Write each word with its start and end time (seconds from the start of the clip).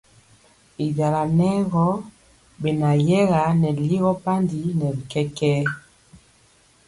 Y 0.85 0.85
jala 0.97 1.21
nɛ 1.37 1.49
gɔ 1.71 1.85
benayɛga 2.61 3.41
nɛ 3.61 3.69
ligɔ 3.87 4.11
bandi 4.23 4.59
nɛ 4.79 4.87
bi 4.95 5.03
kɛkɛɛ. 5.11 5.59